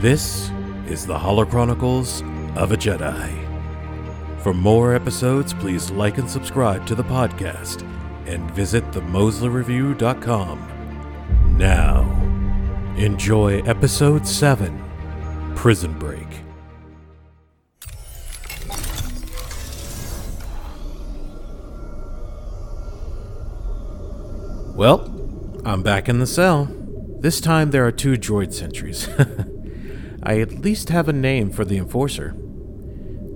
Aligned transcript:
This 0.00 0.50
is 0.86 1.04
the 1.04 1.18
Holochronicles 1.18 2.22
of 2.56 2.72
a 2.72 2.78
Jedi. 2.78 3.44
For 4.42 4.54
more 4.54 4.94
episodes, 4.94 5.52
please 5.52 5.90
like 5.90 6.16
and 6.16 6.30
subscribe 6.30 6.86
to 6.86 6.94
the 6.94 7.04
podcast 7.04 7.82
and 8.26 8.50
visit 8.52 8.90
themoslerreview.com. 8.92 11.58
Now, 11.58 12.10
enjoy 12.96 13.60
episode 13.64 14.26
7 14.26 15.52
Prison 15.54 15.92
Break. 15.98 16.26
Well, 24.74 25.04
I'm 25.66 25.82
back 25.82 26.08
in 26.08 26.18
the 26.18 26.26
cell. 26.26 26.77
This 27.20 27.40
time 27.40 27.72
there 27.72 27.84
are 27.84 27.92
two 27.92 28.12
droid 28.12 28.52
sentries. 28.52 29.08
I 30.22 30.40
at 30.40 30.60
least 30.60 30.90
have 30.90 31.08
a 31.08 31.12
name 31.12 31.50
for 31.50 31.64
the 31.64 31.76
enforcer 31.76 32.34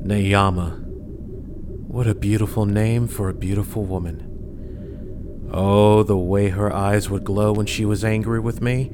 Nayama. 0.04 0.80
What 0.82 2.06
a 2.06 2.14
beautiful 2.14 2.64
name 2.64 3.08
for 3.08 3.28
a 3.28 3.34
beautiful 3.34 3.84
woman. 3.84 5.48
Oh, 5.52 6.02
the 6.02 6.16
way 6.16 6.48
her 6.50 6.72
eyes 6.72 7.10
would 7.10 7.24
glow 7.24 7.52
when 7.52 7.66
she 7.66 7.84
was 7.84 8.04
angry 8.04 8.40
with 8.40 8.62
me 8.62 8.90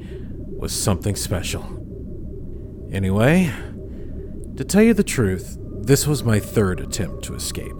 was 0.57 0.73
something 0.73 1.15
special. 1.15 1.63
Anyway, 2.91 3.51
to 4.57 4.65
tell 4.65 4.81
you 4.81 4.93
the 4.93 5.03
truth, 5.03 5.57
this 5.61 6.07
was 6.07 6.23
my 6.23 6.39
third 6.39 6.79
attempt 6.79 7.23
to 7.25 7.35
escape. 7.35 7.77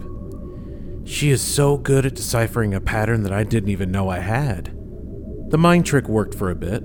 She 1.04 1.30
is 1.30 1.42
so 1.42 1.76
good 1.76 2.06
at 2.06 2.14
deciphering 2.14 2.72
a 2.72 2.80
pattern 2.80 3.24
that 3.24 3.32
I 3.32 3.42
didn't 3.42 3.70
even 3.70 3.90
know 3.90 4.08
I 4.08 4.20
had. 4.20 4.76
The 5.50 5.58
mind 5.58 5.86
trick 5.86 6.08
worked 6.08 6.34
for 6.34 6.50
a 6.50 6.54
bit. 6.54 6.84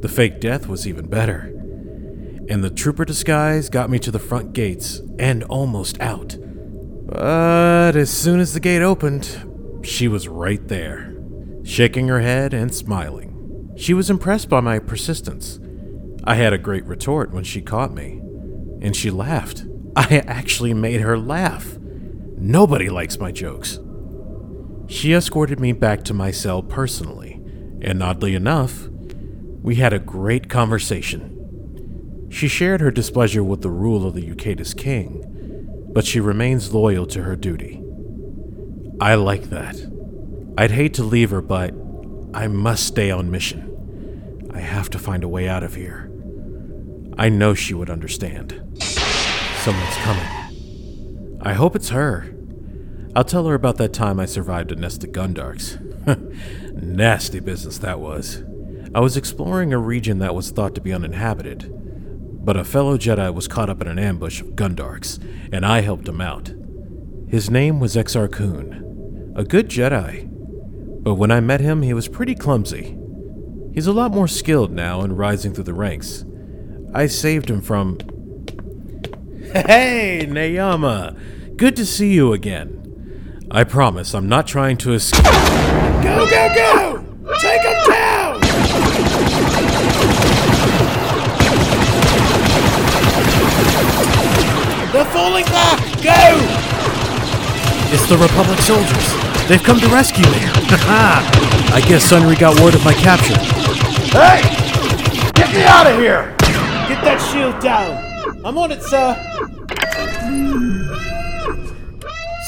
The 0.00 0.08
fake 0.08 0.40
death 0.40 0.68
was 0.68 0.86
even 0.86 1.08
better. 1.08 1.52
And 2.48 2.62
the 2.62 2.70
trooper 2.70 3.04
disguise 3.04 3.68
got 3.68 3.90
me 3.90 3.98
to 4.00 4.10
the 4.10 4.18
front 4.18 4.52
gates 4.52 5.00
and 5.18 5.42
almost 5.44 6.00
out. 6.00 6.36
But 6.40 7.96
as 7.96 8.10
soon 8.10 8.40
as 8.40 8.52
the 8.52 8.60
gate 8.60 8.82
opened, 8.82 9.80
she 9.82 10.08
was 10.08 10.28
right 10.28 10.66
there, 10.68 11.16
shaking 11.64 12.08
her 12.08 12.20
head 12.20 12.52
and 12.52 12.74
smiling. 12.74 13.72
She 13.76 13.94
was 13.94 14.10
impressed 14.10 14.48
by 14.48 14.60
my 14.60 14.78
persistence. 14.78 15.60
I 16.24 16.34
had 16.34 16.52
a 16.52 16.58
great 16.58 16.84
retort 16.84 17.32
when 17.32 17.44
she 17.44 17.62
caught 17.62 17.94
me, 17.94 18.20
and 18.80 18.96
she 18.96 19.10
laughed. 19.10 19.64
I 19.96 20.22
actually 20.26 20.74
made 20.74 21.00
her 21.00 21.16
laugh. 21.16 21.78
Nobody 22.36 22.88
likes 22.88 23.18
my 23.18 23.32
jokes. 23.32 23.78
She 24.88 25.14
escorted 25.14 25.58
me 25.58 25.72
back 25.72 26.04
to 26.04 26.14
my 26.14 26.30
cell 26.30 26.62
personally, 26.62 27.40
and 27.80 28.02
oddly 28.02 28.34
enough, 28.34 28.88
we 29.66 29.74
had 29.74 29.92
a 29.92 29.98
great 29.98 30.48
conversation. 30.48 32.28
She 32.30 32.46
shared 32.46 32.80
her 32.80 32.92
displeasure 32.92 33.42
with 33.42 33.62
the 33.62 33.68
rule 33.68 34.06
of 34.06 34.14
the 34.14 34.22
Eucadus 34.22 34.76
king, 34.76 35.88
but 35.92 36.06
she 36.06 36.20
remains 36.20 36.72
loyal 36.72 37.04
to 37.06 37.24
her 37.24 37.34
duty. 37.34 37.82
I 39.00 39.16
like 39.16 39.50
that. 39.50 39.74
I'd 40.56 40.70
hate 40.70 40.94
to 40.94 41.02
leave 41.02 41.30
her, 41.30 41.42
but 41.42 41.74
I 42.32 42.46
must 42.46 42.86
stay 42.86 43.10
on 43.10 43.28
mission. 43.28 44.48
I 44.54 44.60
have 44.60 44.88
to 44.90 45.00
find 45.00 45.24
a 45.24 45.28
way 45.28 45.48
out 45.48 45.64
of 45.64 45.74
here. 45.74 46.12
I 47.18 47.28
know 47.28 47.52
she 47.52 47.74
would 47.74 47.90
understand. 47.90 48.52
Someone's 48.80 49.96
coming. 49.96 51.40
I 51.42 51.54
hope 51.54 51.74
it's 51.74 51.88
her. 51.88 52.32
I'll 53.16 53.24
tell 53.24 53.48
her 53.48 53.54
about 53.54 53.78
that 53.78 53.92
time 53.92 54.20
I 54.20 54.26
survived 54.26 54.70
a 54.70 54.76
nest 54.76 55.02
of 55.02 55.10
Gundarks. 55.10 55.82
Nasty 56.80 57.40
business 57.40 57.78
that 57.78 57.98
was. 57.98 58.44
I 58.96 59.00
was 59.00 59.14
exploring 59.14 59.74
a 59.74 59.78
region 59.78 60.20
that 60.20 60.34
was 60.34 60.50
thought 60.50 60.74
to 60.74 60.80
be 60.80 60.90
uninhabited, 60.90 61.70
but 62.42 62.56
a 62.56 62.64
fellow 62.64 62.96
Jedi 62.96 63.32
was 63.34 63.46
caught 63.46 63.68
up 63.68 63.82
in 63.82 63.88
an 63.88 63.98
ambush 63.98 64.40
of 64.40 64.56
Gundarks, 64.56 65.22
and 65.52 65.66
I 65.66 65.82
helped 65.82 66.08
him 66.08 66.22
out. 66.22 66.54
His 67.28 67.50
name 67.50 67.78
was 67.78 67.94
Exar 67.94 68.32
Kun, 68.32 69.34
a 69.36 69.44
good 69.44 69.68
Jedi, 69.68 70.26
but 71.02 71.16
when 71.16 71.30
I 71.30 71.40
met 71.40 71.60
him, 71.60 71.82
he 71.82 71.92
was 71.92 72.08
pretty 72.08 72.34
clumsy. 72.34 72.96
He's 73.74 73.86
a 73.86 73.92
lot 73.92 74.12
more 74.12 74.28
skilled 74.28 74.72
now 74.72 75.02
in 75.02 75.14
rising 75.14 75.52
through 75.52 75.64
the 75.64 75.74
ranks. 75.74 76.24
I 76.94 77.06
saved 77.06 77.50
him 77.50 77.60
from. 77.60 77.98
Hey, 79.52 80.26
Nayama! 80.26 81.56
Good 81.58 81.76
to 81.76 81.84
see 81.84 82.14
you 82.14 82.32
again. 82.32 83.44
I 83.50 83.64
promise 83.64 84.14
I'm 84.14 84.28
not 84.28 84.46
trying 84.46 84.78
to 84.78 84.94
escape. 84.94 85.22
Go, 85.22 86.26
go, 86.30 86.54
go! 86.54 87.34
Take 87.40 87.60
him 87.60 87.90
down! 87.90 88.05
Falling! 95.26 95.44
Go! 96.02 96.38
It's 97.92 98.08
the 98.08 98.18
Republic 98.18 98.58
soldiers. 98.60 99.48
They've 99.48 99.62
come 99.62 99.78
to 99.80 99.88
rescue 99.88 100.24
me. 100.26 100.40
Ah, 100.88 101.22
I 101.74 101.80
guess 101.80 102.10
Sunry 102.10 102.38
got 102.38 102.60
word 102.60 102.74
of 102.74 102.84
my 102.84 102.92
capture. 102.92 103.38
Hey! 104.10 104.42
Get 105.34 105.52
me 105.54 105.62
out 105.62 105.86
of 105.86 105.98
here! 105.98 106.34
Get 106.88 107.02
that 107.04 107.18
shield 107.30 107.60
down! 107.60 108.44
I'm 108.44 108.58
on 108.58 108.72
it, 108.72 108.82
sir! 108.82 109.14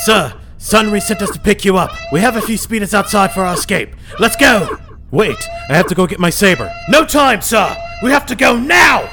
Sir, 0.04 0.34
Sunry 0.58 1.00
sent 1.00 1.22
us 1.22 1.30
to 1.30 1.40
pick 1.40 1.64
you 1.64 1.76
up. 1.76 1.90
We 2.12 2.20
have 2.20 2.36
a 2.36 2.42
few 2.42 2.56
speeders 2.56 2.92
outside 2.92 3.32
for 3.32 3.42
our 3.42 3.54
escape. 3.54 3.94
Let's 4.18 4.36
go! 4.36 4.78
Wait, 5.10 5.38
I 5.68 5.74
have 5.74 5.86
to 5.86 5.94
go 5.94 6.06
get 6.06 6.18
my 6.18 6.30
saber. 6.30 6.72
No 6.88 7.04
time, 7.04 7.40
sir! 7.40 7.76
We 8.02 8.10
have 8.10 8.26
to 8.26 8.36
go 8.36 8.58
now! 8.58 9.08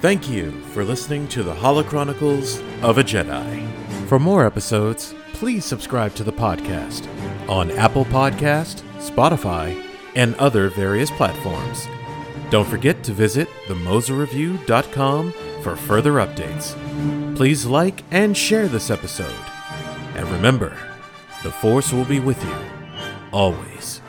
Thank 0.00 0.28
you 0.28 0.52
for 0.66 0.84
listening 0.84 1.26
to 1.28 1.42
the 1.42 1.54
Holochronicles 1.54 2.62
of 2.82 2.98
a 2.98 3.02
Jedi. 3.02 3.66
For 4.06 4.20
more 4.20 4.46
episodes, 4.46 5.12
please 5.32 5.64
subscribe 5.64 6.14
to 6.14 6.22
the 6.22 6.32
podcast 6.32 7.08
on 7.48 7.72
Apple 7.72 8.04
Podcast, 8.04 8.82
Spotify, 8.98 9.84
and 10.14 10.36
other 10.36 10.68
various 10.68 11.10
platforms. 11.10 11.88
Don't 12.50 12.68
forget 12.68 13.02
to 13.04 13.12
visit 13.12 13.48
themoslerreview.com 13.66 15.32
for 15.62 15.74
further 15.74 16.12
updates. 16.12 17.36
Please 17.36 17.66
like 17.66 18.04
and 18.12 18.36
share 18.36 18.68
this 18.68 18.90
episode. 18.90 19.44
And 20.14 20.28
remember, 20.28 20.76
the 21.42 21.50
Force 21.50 21.92
will 21.92 22.04
be 22.04 22.20
with 22.20 22.40
you 22.44 22.54
always. 23.32 24.00